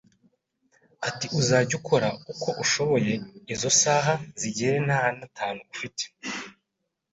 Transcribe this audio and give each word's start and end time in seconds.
ati 1.09 1.25
uzajya 1.39 1.73
ukora 1.79 2.07
uko 2.31 2.49
ushoboye 2.63 3.13
izo 3.53 3.69
saha 3.81 4.13
zigere 4.39 4.77
nta 4.87 5.01
n’atanu 5.17 5.59
ufite, 5.73 6.03